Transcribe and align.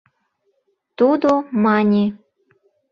Тудо 0.97 1.31
мане: 1.63 2.05